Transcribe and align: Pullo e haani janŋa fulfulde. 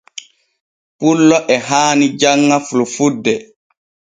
Pullo 0.97 1.37
e 1.55 1.57
haani 1.67 2.05
janŋa 2.19 2.57
fulfulde. 2.67 3.33